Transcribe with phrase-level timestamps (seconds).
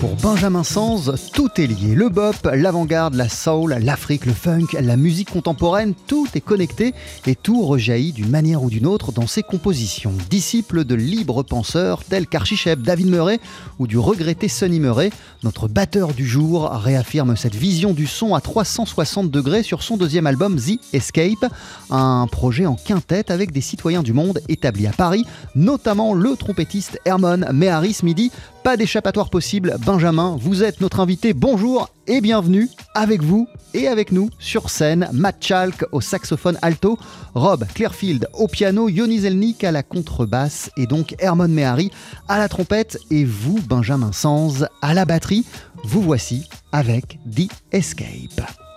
[0.00, 1.96] Pour Benjamin Sanz, tout est lié.
[1.96, 6.94] Le bop, l'avant-garde, la soul, l'Afrique, le funk, la musique contemporaine, tout est connecté
[7.26, 10.12] et tout rejaillit d'une manière ou d'une autre dans ses compositions.
[10.30, 13.40] Disciple de libres penseurs tels qu'Archichep, David Murray
[13.80, 15.10] ou du regretté Sonny Murray,
[15.42, 20.28] notre batteur du jour réaffirme cette vision du son à 360 degrés sur son deuxième
[20.28, 21.52] album The Escape,
[21.90, 27.00] un projet en quintette avec des citoyens du monde établis à Paris, notamment le trompettiste
[27.04, 28.30] Herman Meharis Midi.
[28.68, 31.32] Pas d'échappatoire possible, Benjamin, vous êtes notre invité.
[31.32, 35.08] Bonjour et bienvenue avec vous et avec nous sur scène.
[35.14, 36.98] Matt Chalk au saxophone alto,
[37.34, 41.90] Rob Clearfield au piano, Yoni Zelnik à la contrebasse et donc Herman Mehari
[42.28, 45.46] à la trompette et vous, Benjamin Sanz, à la batterie.
[45.84, 48.67] Vous voici avec The Escape.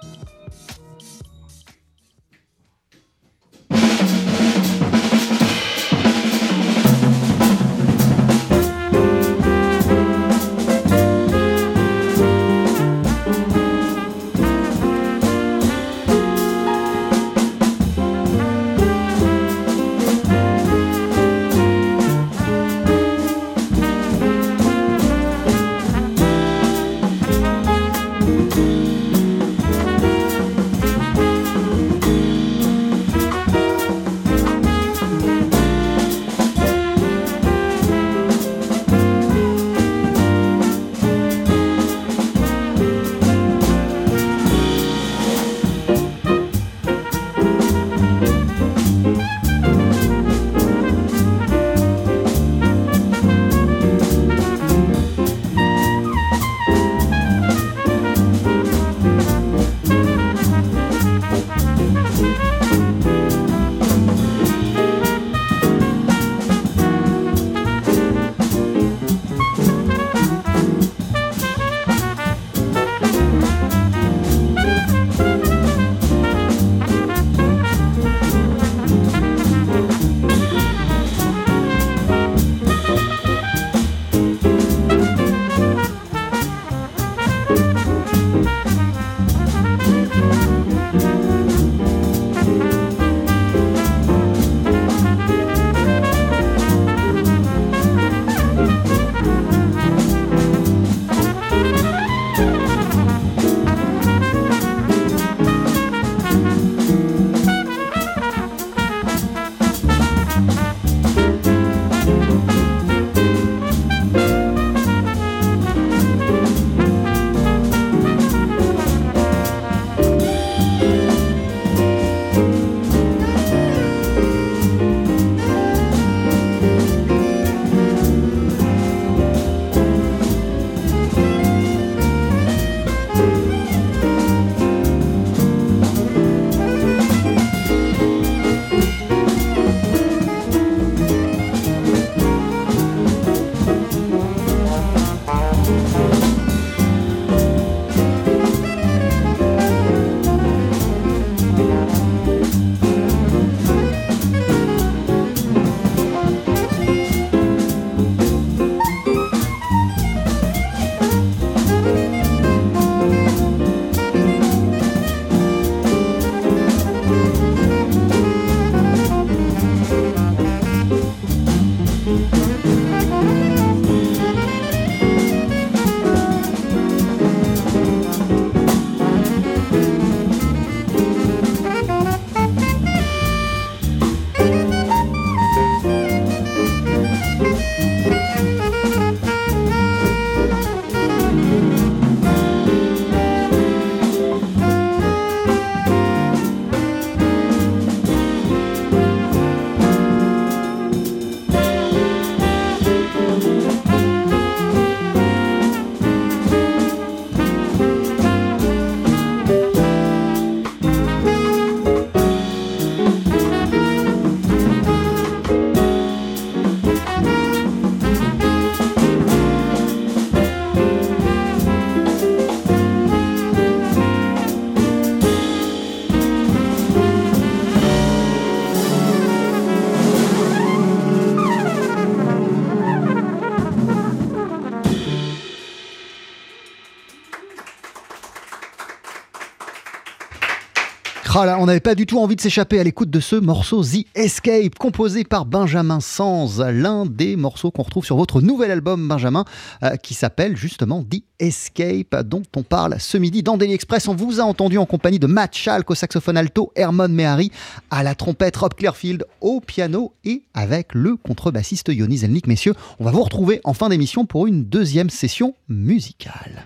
[241.33, 244.05] Là, on n'avait pas du tout envie de s'échapper à l'écoute de ce morceau The
[244.15, 249.45] Escape, composé par Benjamin Sanz, l'un des morceaux qu'on retrouve sur votre nouvel album, Benjamin,
[249.81, 254.07] euh, qui s'appelle justement The Escape, dont on parle ce midi dans Daily Express.
[254.07, 257.49] On vous a entendu en compagnie de Matt Schalk au saxophone alto, Hermon Mehari
[257.89, 262.45] à la trompette, Rob Clearfield au piano et avec le contrebassiste Yoni Zelnik.
[262.45, 266.65] Messieurs, on va vous retrouver en fin d'émission pour une deuxième session musicale.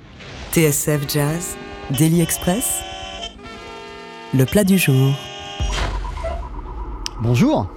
[0.52, 1.56] TSF Jazz,
[1.98, 2.82] Daily Express,
[4.36, 5.14] le plat du jour.
[7.22, 7.70] Bonjour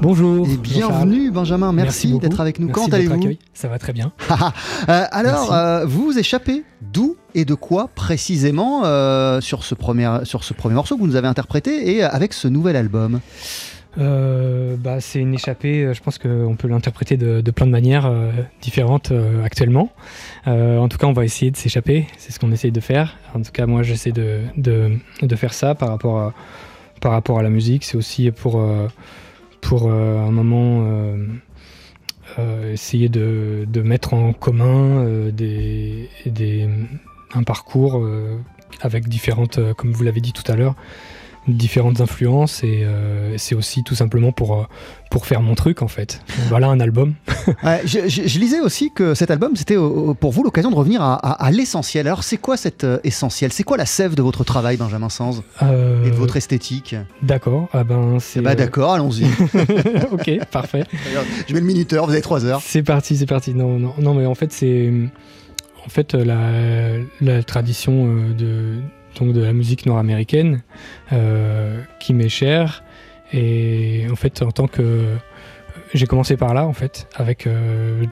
[0.00, 0.48] Bonjour.
[0.48, 1.30] et bienvenue Charles.
[1.30, 2.66] Benjamin, merci, d'être avec nous.
[2.66, 3.38] Merci Comment de votre allez-vous accueil.
[3.54, 4.12] Ça va très bien.
[4.88, 10.08] Euh, alors, euh, vous vous échappez d'où et de quoi précisément euh, sur, ce premier,
[10.24, 13.20] sur ce premier morceau que vous nous avez interprété et avec ce nouvel album?
[13.98, 18.06] Euh, bah, c'est une échappée, euh, je pense qu'on peut l'interpréter de, plein de manières
[18.06, 19.12] euh, différentes
[19.44, 19.90] actuellement.
[20.46, 23.16] En tout cas, on va essayer de s'échapper, c'est ce qu'on essaye de faire.
[23.34, 26.34] En tout cas, moi, j'essaie de, de, de faire ça par rapport à,
[27.00, 27.84] par rapport à la musique.
[27.84, 28.62] C'est aussi pour,
[29.60, 30.86] pour un moment
[32.72, 36.68] essayer de, mettre en commun des, des,
[37.34, 38.06] un parcours
[38.80, 40.74] avec différentes, comme vous l'avez dit tout à l'heure,
[41.48, 44.64] différentes influences et euh, c'est aussi tout simplement pour, euh,
[45.10, 46.20] pour faire mon truc en fait.
[46.48, 47.14] Voilà un album.
[47.64, 51.02] Ouais, je, je- je lisais aussi que cet album, c'était pour vous l'occasion de revenir
[51.02, 52.06] à, à- à l'essentiel.
[52.06, 53.50] Alors, c'est quoi cet euh, essentiel?
[53.52, 56.94] C'est quoi la sève de votre travail, Benjamin Sanz, Euh, et de votre esthétique?
[57.22, 58.40] D'accord, ah ben c'est.
[58.40, 59.24] Eh ben, euh, D'accord, allons-y.
[60.12, 60.84] ok, parfait.
[61.48, 62.60] je mets le minuteur, vous avez trois heures.
[62.64, 63.54] C'est parti, c'est parti.
[63.54, 64.92] Non, non, non, mais en fait, c'est
[65.84, 66.50] en fait la,
[67.20, 68.76] la tradition de
[69.18, 70.62] donc de la musique nord-américaine
[71.12, 72.84] euh, qui m'est chère.
[73.32, 75.16] Et en fait, en tant que
[75.94, 78.04] j'ai commencé par là, en fait, avec euh,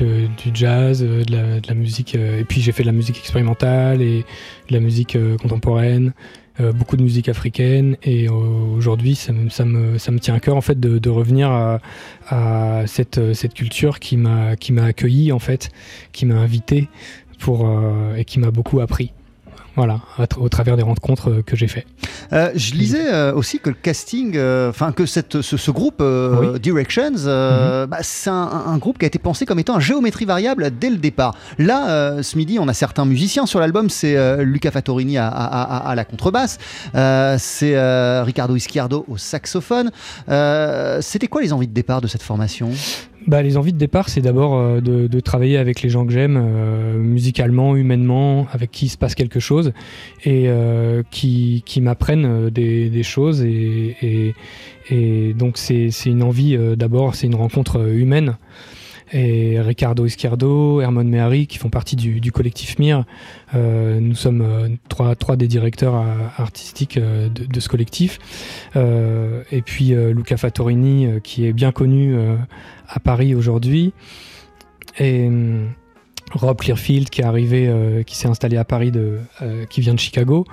[0.00, 4.24] du jazz, euh, de la, musique, et puis j'ai fait de la musique expérimentale et
[4.68, 6.12] de la musique contemporaine.
[6.74, 10.56] beaucoup de musique africaine et aujourd'hui ça me, ça, me, ça me tient à cœur
[10.56, 11.50] en fait de, revenir
[12.28, 15.70] à, cette, cette culture qui m'a qui m'a accueilli en fait,
[16.12, 16.88] qui m'a invité
[17.38, 17.70] pour
[18.16, 19.12] et qui m'a beaucoup appris.
[19.78, 20.00] Voilà,
[20.38, 21.86] au travers des rencontres euh, que j'ai fait.
[22.32, 26.00] Euh, je lisais euh, aussi que le casting, euh, enfin que cette, ce, ce groupe
[26.02, 26.58] Oui.
[26.58, 30.24] Directions, euh, bah, c'est un, un groupe qui a été pensé comme étant un géométrie
[30.24, 31.36] variable dès le départ.
[31.58, 33.88] Là, ce midi, on a certains musiciens sur l'album.
[33.88, 36.58] C'est Luca Fattorini à, à- à- à la contrebasse,
[37.38, 39.90] c'est Ricardo Ischiardo au saxophone.
[41.00, 42.70] C'était quoi les envies de départ de cette formation?
[43.26, 46.12] Bah, les envies de départ, c'est d'abord euh, de, de travailler avec les gens que
[46.12, 49.72] j'aime, euh, musicalement, humainement, avec qui il se passe quelque chose,
[50.24, 53.42] et euh, qui, qui m'apprennent euh, des, des choses.
[53.42, 54.34] Et, et,
[54.90, 58.38] et donc, c'est une envie, euh, d'abord, c'est une rencontre humaine.
[59.12, 63.04] Et Ricardo Ischiardo, Hermon Mehari, qui font partie du, collectif MIR.
[63.54, 66.04] Euh, nous sommes euh, trois, des directeurs euh,
[66.36, 68.18] artistiques de, ce collectif.
[68.76, 72.16] Et puis Luca Fattorini, qui est bien connu
[72.88, 73.92] à Paris aujourd'hui.
[74.98, 75.70] Et hum,
[76.32, 78.92] Rob Clearfield qui est arrivé, qui s'est installé à Paris,
[79.70, 80.44] qui vient de Chicago.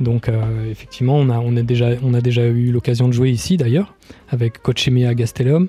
[0.00, 0.28] Donc
[0.68, 3.94] effectivement, on a, déjà, eu l'occasion de jouer ici d'ailleurs,
[4.28, 5.68] avec Coach Emea Gastelum.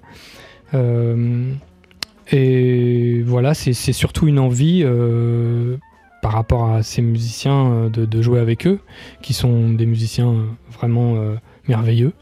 [2.31, 5.77] Et voilà, c'est surtout une envie euh,
[6.21, 8.79] par rapport à ces musiciens euh, de, jouer avec eux,
[9.21, 11.15] qui sont des musiciens euh, vraiment
[11.67, 12.13] merveilleux,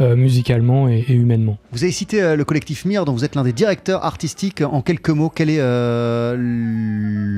[0.00, 1.58] euh, musicalement et, et humainement.
[1.72, 4.60] Vous avez cité euh, le collectif MIR, dont vous êtes l'un des directeurs artistiques.
[4.62, 6.36] En quelques mots, quelle est euh,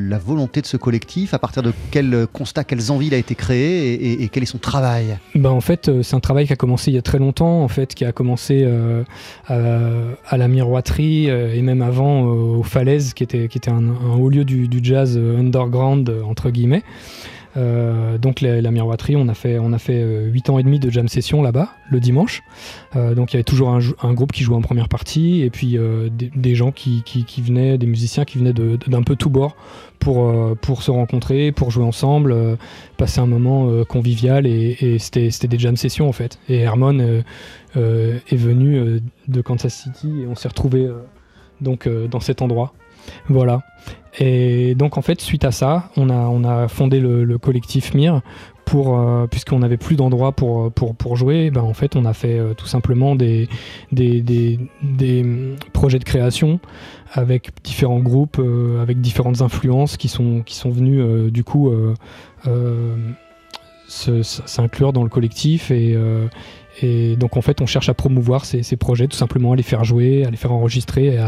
[0.09, 1.35] la volonté de ce collectif?
[1.35, 4.43] À partir de quel constat, quelles envies il a été créé et, et- et quel
[4.43, 5.19] est son travail?
[5.35, 7.69] Ben, en fait, c'est un travail qui a commencé il y a très longtemps, en
[7.69, 8.67] fait, qui a commencé
[9.47, 9.55] à,
[10.29, 14.29] à la miroiterie et même avant aux Falaises, qui était, qui était un, un haut
[14.31, 16.83] lieu du, du jazz underground, entre guillemets.
[17.57, 20.79] Euh, donc la, miroiterie, on a fait, on a fait euh, 8 ans et demi
[20.79, 22.43] de jam session là-bas, le dimanche.
[22.95, 25.79] Euh, donc il y avait toujours un, groupe qui jouait en première partie et puis
[25.79, 29.57] euh, des, gens qui, qui- venaient, des musiciens qui venaient d'un peu tout bord
[29.99, 32.57] pour, euh, pour se rencontrer, pour jouer ensemble, euh,
[32.97, 36.39] passer un moment euh, convivial et, c'était des jam sessions en fait.
[36.49, 37.23] Et Hermon euh,
[37.77, 40.89] euh, est venu euh, de Kansas City et on s'est retrouvé
[41.61, 42.73] donc euh, dans cet endroit.
[43.29, 43.63] Voilà.
[44.19, 47.95] Et donc en fait, suite à ça, on a, on a fondé le, le collectif
[47.95, 48.23] MIR
[48.67, 52.13] pour, euh, puisqu'on n'avait plus d'endroit pour, pour, pour jouer, ben en fait on a
[52.13, 53.49] fait euh, tout simplement des,
[53.93, 55.25] des, des, des,
[55.73, 56.59] projets de création
[57.13, 61.71] avec différents groupes, euh, avec différentes influences qui sont, qui sont venus euh, du coup
[61.71, 61.95] euh,
[62.49, 62.97] euh,
[63.87, 66.27] s'inclure dans le collectif et, euh,
[67.17, 70.25] donc en fait on cherche à promouvoir ces, projets, tout simplement à les faire jouer,
[70.25, 71.19] à les faire enregistrer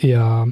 [0.00, 0.46] et à,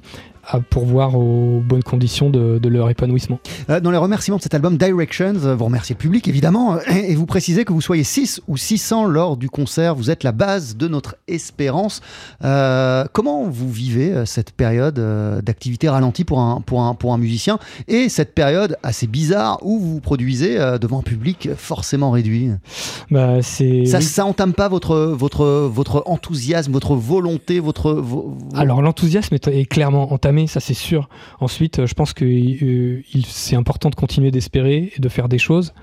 [0.46, 3.38] à pourvoir aux bonnes conditions de, de leur épanouissement.
[3.70, 7.12] Euh, dans les remerciements de cet album Directions, euh, vous remerciez le public évidemment et
[7.12, 9.94] et vous précisez que vous soyez 6 ou 600 lors du concert.
[9.94, 12.00] Vous êtes la base de notre espérance.
[12.42, 17.12] Euh, comment vous vivez euh, cette période euh, d'activité ralentie pour un, pour, un, pour
[17.12, 17.58] un musicien
[17.88, 22.50] et cette période assez bizarre où vous produisez euh, devant un public forcément réduit?
[23.10, 27.92] Bah, c'est Ça, ça entame pas votre, votre, votre enthousiasme, votre volonté, votre.
[27.92, 31.08] vo- vo- Alors l'enthousiasme est, est clairement entamé, ça c'est sûr.
[31.40, 35.38] Ensuite, euh, je pense que euh, c'est important de continuer d'espérer et de faire des
[35.38, 35.74] choses.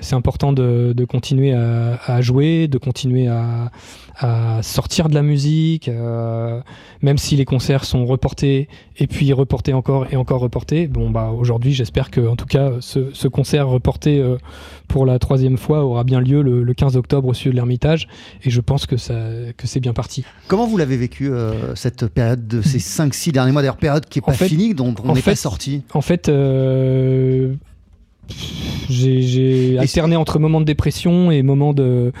[0.00, 3.70] C'est important de, de continuer à, à jouer, de continuer à,
[4.18, 6.60] à sortir de la musique, euh,
[7.00, 10.88] même si les concerts sont reportés et puis reportés encore et encore reportés.
[10.88, 14.36] Bon, bah aujourd'hui, j'espère que en tout cas, ce, ce concert reporté euh,
[14.88, 18.06] pour la troisième fois aura bien lieu le, le 15 octobre au sud de l'Ermitage,
[18.42, 19.14] et je pense que ça
[19.56, 20.24] que c'est bien parti.
[20.48, 24.18] Comment vous l'avez vécu euh, cette période de ces 5-6 derniers mois, d'ailleurs période qui
[24.18, 25.82] n'est pas fait- finie, dont on n'est pas sorti?
[25.94, 26.28] En fait,
[28.88, 32.12] j'ai alterné entre moments de dépression et moments de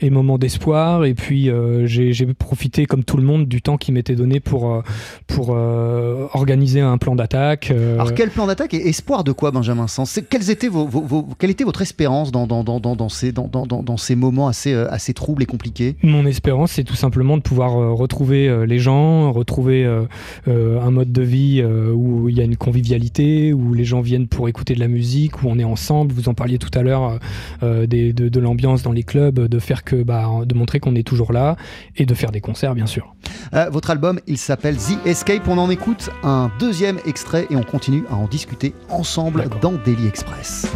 [0.00, 3.90] et moments d'espoir, et puis euh, j'ai profité, comme tout le monde, du temps qui
[3.92, 4.80] m'était donné pour euh,
[5.26, 7.70] pour euh, organiser un plan d'attaque.
[7.70, 11.00] euh, Alors quel plan d'attaque et espoir de quoi, Benjamin Sens quels étaient vos, vos-
[11.02, 14.72] vos- Quelle était votre espérance dans, dans, dans, dans, ces, dans, dans, ces moments assez,
[14.74, 15.96] assez troubles et compliqués?
[16.02, 19.84] Mon espérance, c'est tout simplement de pouvoir retrouver les gens, retrouver
[20.46, 24.48] un mode de vie où il y a une convivialité, où les gens viennent pour
[24.48, 26.12] écouter de la musique, où on est ensemble.
[26.12, 27.18] Vous en parliez tout à l'heure euh,
[27.62, 31.06] euh, de, de l'ambiance dans les clubs, de faire que, bah, de montrer qu'on est
[31.06, 31.56] toujours là
[31.96, 33.14] et de faire des concerts, bien sûr.
[33.54, 35.48] Euh, Votre album, il s'appelle The Escape.
[35.48, 40.06] On en écoute un deuxième extrait et on continue à en discuter ensemble dans Daily
[40.06, 40.66] Express.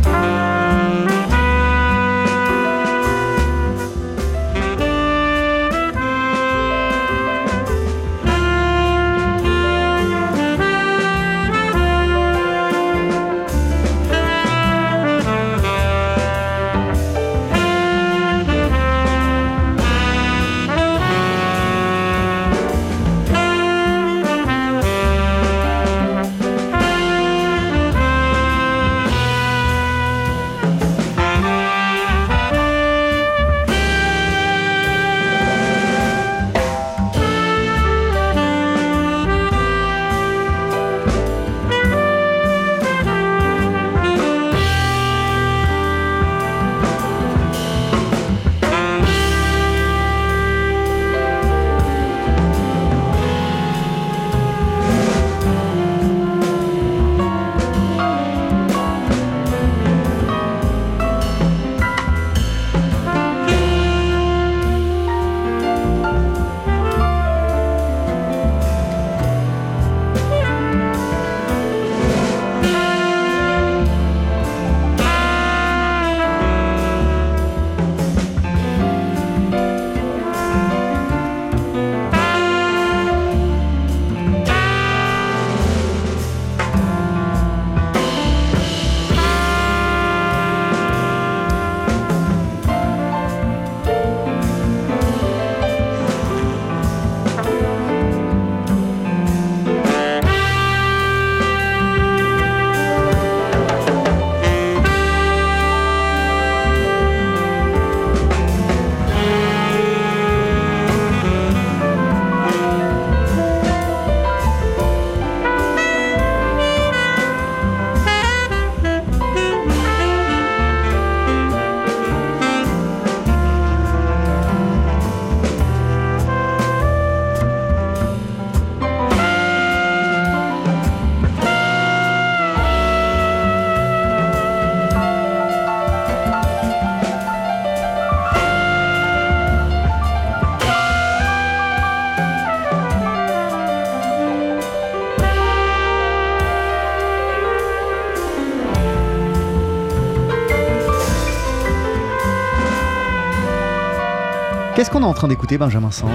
[154.82, 156.10] Qu'est-ce qu'on est en train d'écouter, Benjamin Sanz?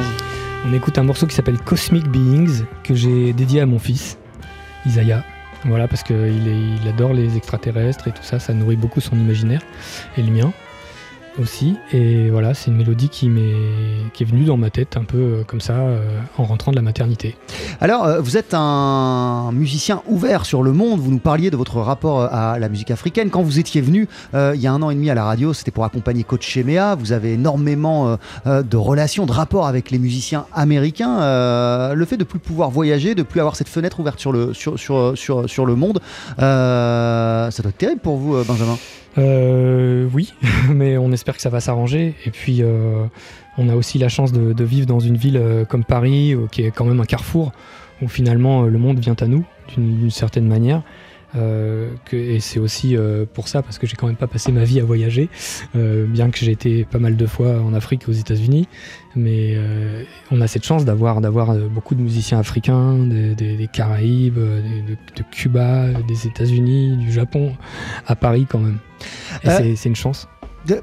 [0.65, 4.17] On écoute un morceau qui s'appelle Cosmic Beings que j'ai dédié à mon fils,
[4.85, 5.23] Isaiah.
[5.63, 9.61] Voilà, parce qu'il il adore les extraterrestres et tout ça, ça nourrit beaucoup son imaginaire
[10.17, 10.51] et le mien.
[11.39, 11.75] Aussi.
[11.91, 15.61] Et voilà, c'est une mélodie qui, est venue dans ma tête un peu euh, comme
[15.61, 15.99] ça euh,
[16.37, 17.35] en rentrant de la maternité.
[17.81, 20.99] Alors, euh, vous êtes un musicien ouvert sur le monde.
[20.99, 23.29] Vous nous parliez de votre rapport à la musique africaine.
[23.29, 25.71] Quand vous étiez venu il y a un an et demi à la radio, c'était
[25.71, 26.95] pour accompagner Coach Shemea.
[26.95, 31.17] Vous avez énormément de relations, de rapports avec les musiciens américains.
[31.93, 34.79] Le fait de plus pouvoir voyager, de plus avoir cette fenêtre ouverte sur le, sur,
[34.79, 35.99] sur, sur, le monde,
[36.37, 38.77] ça doit être terrible pour vous, Benjamin.
[39.17, 40.33] Euh, oui,
[40.69, 42.15] mais on espère que ça va s'arranger.
[42.25, 43.05] Et puis, euh,
[43.57, 46.47] on a aussi la chance de, de vivre dans une ville euh, comme Paris, euh,
[46.51, 47.51] qui est quand même un carrefour,
[48.01, 49.43] où finalement le monde vient à nous,
[49.75, 50.83] d'une certaine manière.
[51.35, 54.51] Euh, que, et c'est aussi euh, pour ça, parce que j'ai quand même pas passé
[54.53, 55.29] ma vie à voyager,
[55.75, 58.67] euh, bien que j'ai été pas mal de fois en Afrique et aux États-Unis.
[59.15, 59.57] Mais
[60.31, 64.81] on a cette chance d'avoir d'avoir beaucoup de musiciens africains, des, des- des Caraïbes, des-
[64.93, 67.53] de, de Cuba, des États-Unis, du Japon,
[68.05, 68.77] à Paris quand même.
[69.43, 70.27] Et c'est une chance.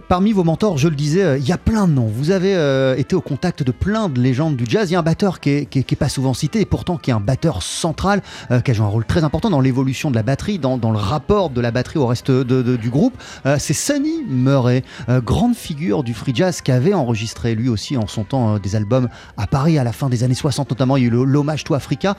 [0.08, 2.06] Parmi vos mentors, je le disais, euh, il y a plein de noms.
[2.06, 4.90] Vous avez euh, été au contact de plein de légendes du jazz.
[4.90, 6.64] Il y a un batteur qui est, qui est- qui est pas souvent cité et
[6.64, 9.60] pourtant qui est un batteur central, euh, qui a joué un rôle très important dans
[9.60, 12.76] l'évolution de la batterie, dans, dans le rapport de la batterie au reste de- de-
[12.76, 13.14] du groupe.
[13.46, 14.82] Euh, C'est Sonny Murray,
[15.24, 19.08] grande figure du free jazz qui avait enregistré lui aussi en son temps des albums
[19.36, 20.96] à Paris à la fin des années 60 notamment.
[20.96, 22.16] Il y a eu l'hommage to Africa.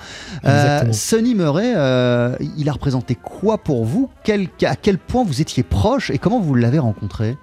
[0.94, 1.72] Sonny Murray,
[2.58, 4.10] il a représenté quoi pour vous?
[4.24, 7.38] Quel- À quel point vous étiez proche et comment vous l'avez rencontré?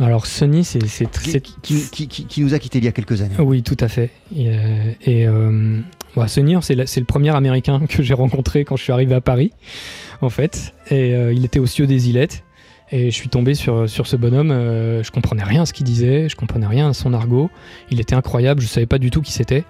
[0.00, 2.92] Alors Sonny, c'est qui, c'est- qui- qui- qui- qui nous a quittés il y a
[2.92, 3.34] quelques années.
[3.38, 4.10] Oui, tout à fait.
[4.36, 5.80] Et, euh, et euh,
[6.14, 9.52] bah, Sonny, c'est le premier Américain que j'ai rencontré quand je suis arrivé à Paris,
[10.20, 10.74] en fait.
[10.90, 12.42] Et euh, il était au cieux des Ilettes.
[12.92, 14.52] Et je suis tombé sur, sur ce bonhomme.
[14.52, 17.50] euh, je comprenais rien à ce qu'il disait, je comprenais rien à son argot.
[17.90, 19.64] Il était incroyable, je savais pas du tout qui c'était.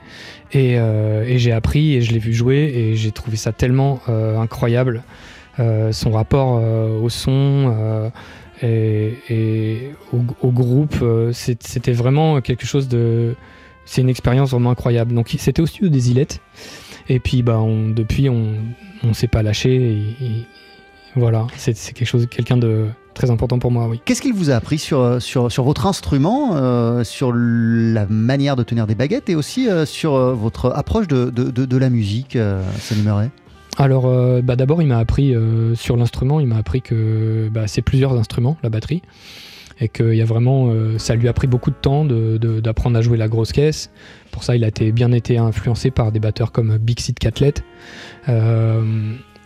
[0.53, 5.03] Et, et j'ai appris et je l'ai vu jouer et j'ai trouvé ça tellement incroyable.
[5.59, 6.63] Son rapport
[7.03, 8.13] au son
[8.63, 13.35] et, au, groupe, euh, c'était vraiment quelque chose de.
[13.85, 15.15] C'est une expérience vraiment incroyable.
[15.15, 16.41] Donc c'était au studio des Ilettes.
[17.09, 17.61] Et puis bah,
[17.95, 18.57] depuis, on
[19.05, 19.75] ne s'est pas lâché.
[20.21, 20.47] Et,
[21.15, 24.01] voilà, c'est quelque chose, quelqu'un de très important pour moi, oui.
[24.05, 28.63] Qu'est-ce qu'il vous a appris sur, sur, sur votre instrument, euh, sur la manière de
[28.63, 32.63] tenir des baguettes et aussi euh, sur votre approche de, de, de- la musique, euh,
[32.79, 33.31] Sonny Murray?
[33.77, 37.67] Alors, euh, bah, d'abord, il m'a appris euh, sur l'instrument, il m'a appris que bah,
[37.67, 39.03] c'est plusieurs instruments, la batterie,
[39.81, 43.03] et que y a vraiment, euh, ça lui a pris beaucoup de temps d'apprendre à
[43.03, 43.91] jouer la grosse caisse.
[44.33, 47.65] Pour ça, il a été, bien été influencé par des batteurs comme Big Seed Catlett.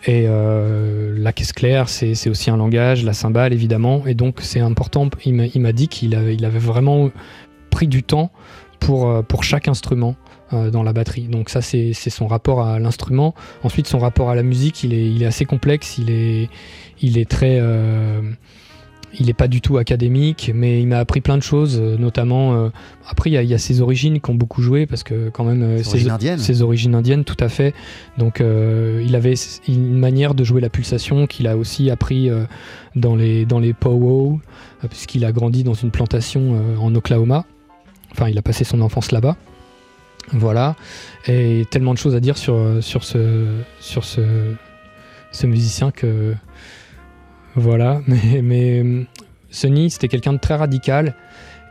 [0.07, 5.11] Et la caisse claire, c'est aussi un langage, la cymbale évidemment, et donc c'est important.
[5.25, 7.11] Il m'a dit qu'il avait, vraiment
[7.71, 8.31] pris du temps
[8.79, 10.17] pour chaque instrument
[10.53, 11.29] euh, dans la batterie.
[11.29, 13.35] Donc ça, c'est son rapport à l'instrument.
[13.63, 16.49] Ensuite, son rapport à la musique, il est, il est assez complexe, il est,
[17.03, 17.59] il est très...
[17.61, 18.21] euh,
[19.19, 22.55] il n'est pas du tout académique, mais il m'a appris plein de choses, euh, notamment...
[22.55, 22.69] euh,
[23.09, 25.31] après, il y, a- il y a ses origines qui ont beaucoup joué, parce que
[25.31, 25.63] quand même...
[25.65, 26.39] euh, Ses origines indiennes.
[26.39, 27.75] Ses origines indiennes, tout à fait.
[28.19, 29.35] Donc euh, il avait
[29.67, 32.31] une manière de jouer la pulsation qu'il a aussi appris
[32.95, 34.41] dans les, dans les powwows,
[34.85, 37.47] euh, puisqu'il a grandi dans une plantation en Oklahoma.
[38.13, 39.37] Enfin, il a passé son enfance là-bas.
[40.33, 40.77] Voilà.
[41.27, 43.47] Et tellement de choses à dire sur, ce,
[45.45, 46.35] musicien que.
[47.57, 48.01] Voilà.
[48.07, 49.07] Mais, mais
[49.51, 51.15] Sonny, c'était quelqu'un de très radical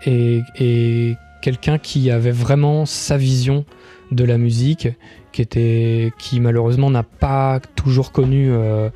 [0.05, 3.63] et, quelqu'un qui avait vraiment sa vision
[4.11, 4.89] de la musique,
[5.31, 8.89] qui, était, qui malheureusement n'a pas toujours connu euh,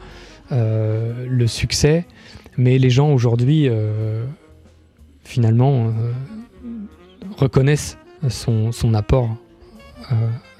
[0.51, 2.05] euh, le succès.
[2.57, 4.25] Mais les gens aujourd'hui, euh,
[5.23, 5.93] finalement,
[7.37, 7.97] reconnaissent
[8.29, 9.29] son, son apport
[10.11, 10.15] euh,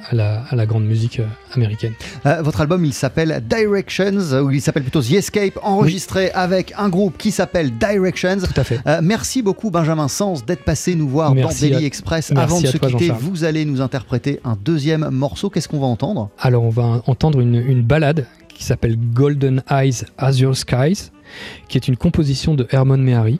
[0.09, 1.93] à, la, à la grande musique euh, américaine.
[2.25, 6.87] Euh, votre album, il s'appelle Directions, ou il s'appelle plutôt The Escape, enregistré avec un
[6.89, 8.37] groupe qui s'appelle Directions.
[8.39, 8.79] Tout à fait.
[8.87, 12.31] Euh, merci beaucoup Benjamin Sens d'être passé nous voir Merci dans Daily à- Express.
[12.31, 15.49] merci Avant de se toi, quitter, vous allez nous interpréter un deuxième morceau.
[15.49, 16.29] Qu'est-ce qu'on va entendre?
[16.39, 21.09] Alors, on va entendre une, une balade qui s'appelle Golden Eyes Azure Skies,
[21.67, 23.39] qui est une composition de Herman Mehari.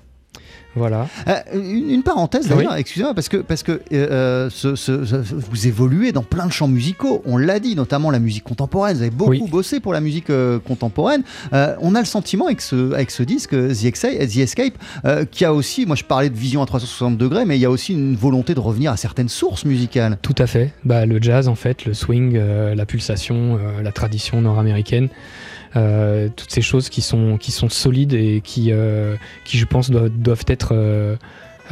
[0.75, 1.07] Voilà.
[1.27, 5.67] Euh, une, une parenthèse d'ailleurs, excusez-moi, parce que, parce que euh, ce- ce- ce- vous
[5.67, 9.11] évoluez dans plein de champs musicaux, on l'a dit, notamment la musique contemporaine, vous avez
[9.11, 9.43] beaucoup Oui.
[9.49, 11.23] bossé pour la musique euh, contemporaine.
[11.53, 14.73] Euh, on a le sentiment avec ce, avec ce disque, The, Exa- The Escape,
[15.05, 17.65] euh, qui a aussi, moi je parlais de vision à 360 degrés, mais il y
[17.65, 20.17] a aussi une volonté de revenir à certaines sources musicales.
[20.21, 20.73] Tout à fait.
[20.85, 25.52] Bah, le jazz, en fait, le swing, euh, la pulsation, euh, la tradition nord-américaine, euh,
[25.73, 30.45] toutes ces choses qui sont, qui sont solides et qui, euh, je pense, doivent, doivent
[30.47, 30.73] être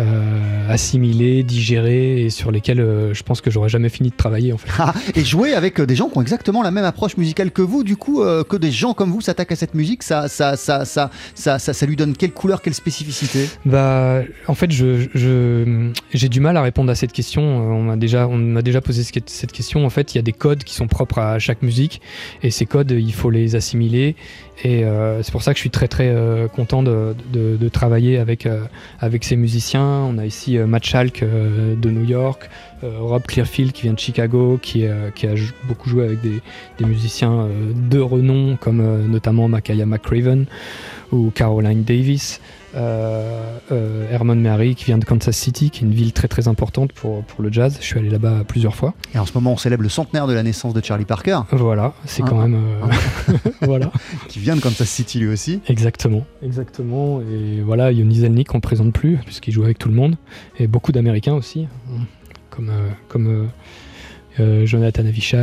[0.02, 4.52] euh, assimilés, digérés et sur lesquels euh, je pense que j'aurais jamais fini de travailler
[4.54, 4.70] en fait.
[4.80, 7.62] Ah, et jouer avec euh, des gens qui ont exactement la même approche musicale que
[7.62, 10.58] vous, du coup, euh, que des gens comme vous s'attaquent à cette musique, ça, ça,
[10.58, 13.48] ça, ça, ça, ça, ça lui donne quelle couleur, quelle spécificité?
[13.66, 17.42] Bah, en fait, je, je- j'ai du mal à répondre à cette question.
[17.44, 19.86] On m'a déjà, on m'a déjà posé ce- cette question.
[19.86, 22.02] En fait, il y a des codes qui sont propres à chaque musique,
[22.44, 24.16] et ces codes, il faut les assimiler.
[24.63, 27.15] Et euh, c'est pour ça que je suis très très euh, content de,
[27.69, 28.65] travailler avec euh,
[29.00, 29.82] avec ces musiciens.
[29.82, 32.50] On a ici Matt Schalk de New York,
[32.84, 35.12] Rob Clearfield qui vient de Chicago, qui, a
[35.63, 36.41] beaucoup joué avec des,
[36.78, 40.45] des musiciens de renom comme notamment Makaya McCraven
[41.12, 42.41] ou Caroline Davis.
[42.76, 46.48] Euh, euh, Herman Mary qui vient de Kansas City, qui est une ville très très
[46.48, 47.78] importante pour, pour le jazz.
[47.82, 48.94] Je suis allé là-bas plusieurs fois.
[49.14, 51.94] Et en ce moment, on célèbre le centenaire de la naissance de Charlie Parker, Voilà,
[52.06, 52.28] c'est Ah.
[52.30, 52.56] quand même.
[52.56, 53.92] euh, voilà,
[54.30, 55.60] qui vient de Kansas City lui aussi.
[55.68, 56.26] exactement.
[56.44, 57.22] Exactement.
[57.22, 60.16] Et voilà, Yoni Zelnik, on ne présente plus, puisqu'il joue avec tout le monde.
[60.58, 62.04] Et beaucoup d'Américains aussi, hein,
[62.50, 62.72] comme,
[63.10, 63.50] comme
[64.40, 65.38] euh, Jonathan Avishai,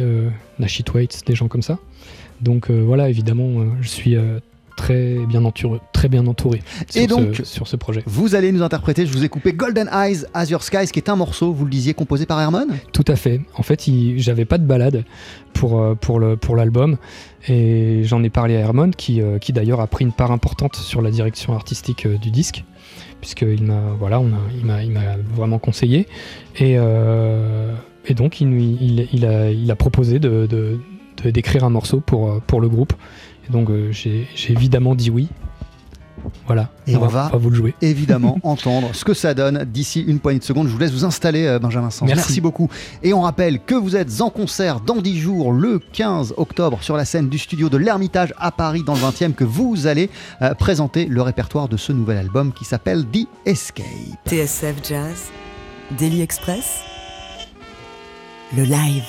[0.00, 1.78] euh, Nashi Waits, des gens comme ça.
[2.42, 4.16] Donc euh, voilà, évidemment, je suis
[4.76, 8.02] très, bien entouré, très bien entouré sur, Et donc, ce, sur ce projet.
[8.06, 11.16] Vous allez nous interpréter, je vous ai coupé Golden Eyes, Azure Skies, qui est un
[11.16, 12.66] morceau, vous le disiez, composé par Herman?
[12.92, 13.40] Tout à fait.
[13.56, 15.04] En fait, j'avais pas de balade
[15.52, 16.96] pour, euh, pour, le, pour l'album
[17.48, 20.76] et j'en ai parlé à Herman qui, euh, qui d'ailleurs a pris une part importante
[20.76, 22.64] sur la direction artistique euh, du disque
[23.20, 26.06] puisqu'il m'a voilà, on a, il, m'a, il m'a vraiment conseillé
[26.56, 27.74] et, euh,
[28.06, 30.78] et donc il, il, il a, il a proposé de- de-
[31.32, 32.92] d'écrire un morceau pour, euh, pour le groupe
[33.48, 35.28] et donc euh, j'ai, évidemment dit oui.
[36.46, 37.74] Voilà, Et on va- vous le jouer.
[37.82, 40.68] évidemment entendre ce que ça donne d'ici une poignée de secondes.
[40.68, 42.08] Je vous laisse vous installer, euh, Benjamin Sens.
[42.08, 42.40] Merci.
[42.40, 42.70] beaucoup.
[43.02, 46.96] Et on rappelle que vous êtes en concert dans 10 jours, le 15 octobre, sur
[46.96, 50.08] la scène du studio de l'Ermitage à Paris, dans le 20e, que vous allez
[50.40, 53.84] euh, présenter le répertoire de ce nouvel album qui s'appelle The Escape.
[54.26, 55.24] TSF Jazz,
[55.98, 56.80] Daily Express,
[58.56, 59.04] le live.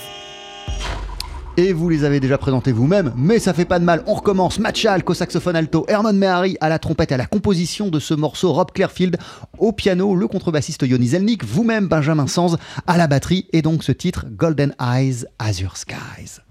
[1.58, 4.04] Et vous les avez déjà présentés vous-même, mais ça fait pas de mal.
[4.08, 4.60] On recommence.
[4.60, 8.00] Matt Schalk au saxophone alto, Herman Mehari à la trompette et à la composition de
[8.00, 9.18] ce morceau, Rob Clearfield
[9.58, 13.94] au piano, le contrebassiste Yoni Zelnik, vous-même Benjamin Sanz à la batterie et donc ce
[13.94, 16.42] titre Golden Eyes, Azure Skies.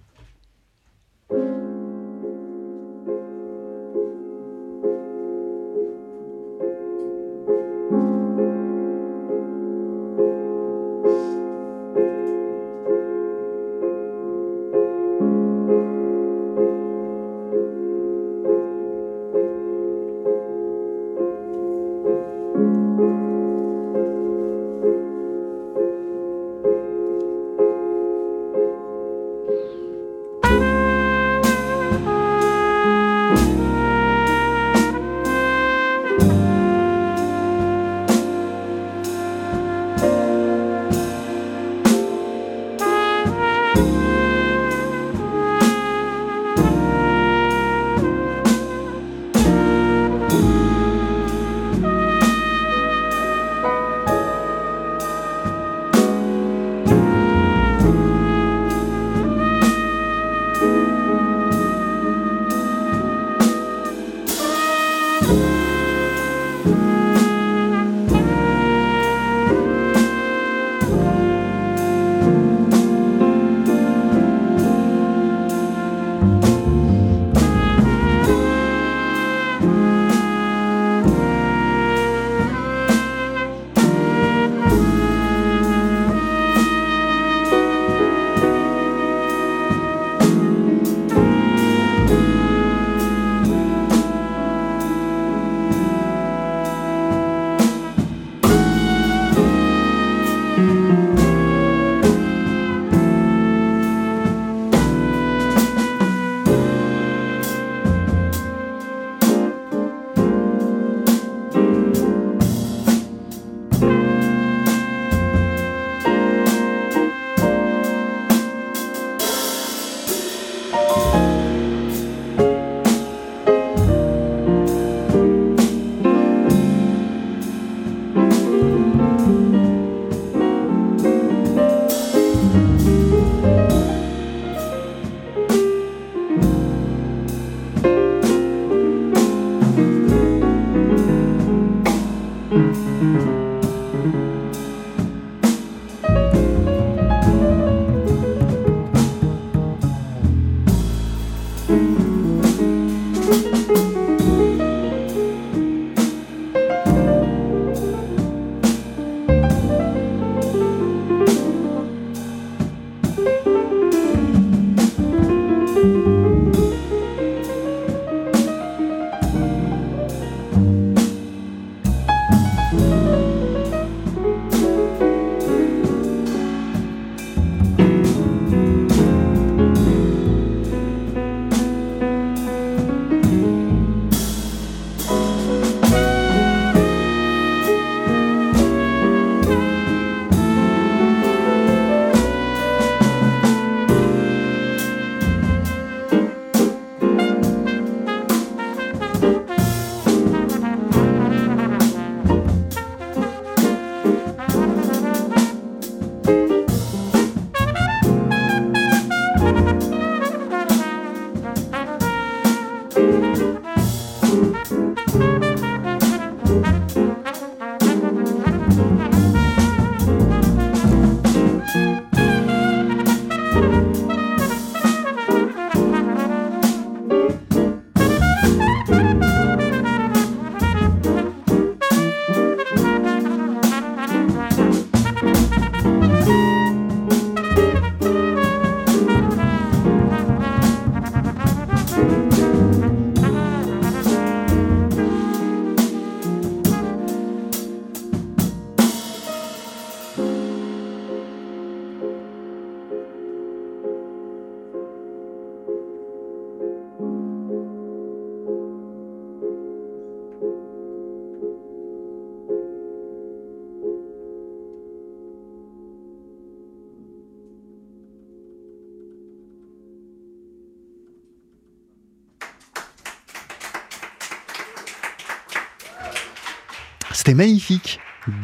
[277.15, 278.01] C'était magnifique.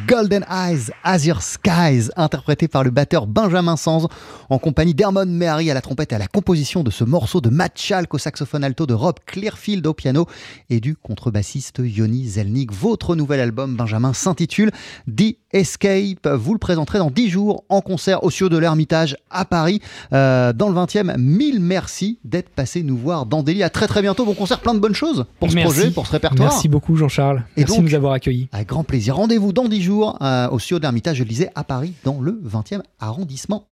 [0.07, 4.07] Golden Eyes, Azure Skies, interprété par le batteur Benjamin Sanz,
[4.49, 7.49] en compagnie d'Hermon Mehari à la trompette et à la composition de ce morceau de
[7.49, 10.25] Matt Schalk au saxophone alto, de Rob Clearfield au piano
[10.69, 12.71] et du contrebassiste Yoni Zelnik.
[12.71, 14.71] Votre nouvel album, Benjamin, s'intitule
[15.05, 16.27] The Escape.
[16.27, 19.81] Vous le présenterez dans 10 jours en concert au Cieux de l'Ermitage à Paris,
[20.13, 21.15] euh, dans le 20e.
[21.17, 23.63] Mille merci d'être passé nous voir dans Delhi.
[23.63, 24.25] À très très bientôt.
[24.25, 25.73] Bon concert, plein de bonnes choses pour ce Merci.
[25.73, 26.49] projet, pour ce répertoire.
[26.51, 27.43] Merci beaucoup Jean-Charles.
[27.57, 28.47] Et Merci donc- de nous avoir accueillis.
[28.51, 29.15] Avec grand plaisir.
[29.15, 32.19] Rendez-vous dans 10 jours euh, au Cieux de l'Ermitage, je le disais, à Paris, dans
[32.21, 33.65] le 20e arrondissement.